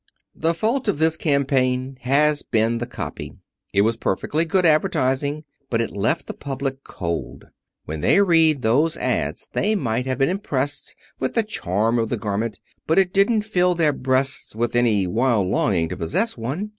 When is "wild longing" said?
15.05-15.89